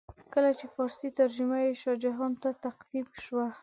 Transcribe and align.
کله 0.33 0.51
چې 0.59 0.65
فارسي 0.73 1.09
ترجمه 1.19 1.57
یې 1.65 1.73
شاه 1.81 1.97
جهان 2.03 2.31
ته 2.41 2.49
تقدیم 2.65 3.07
شوه. 3.23 3.45